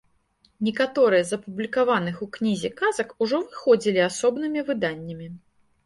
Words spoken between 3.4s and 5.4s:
выходзілі асобнымі выданнямі.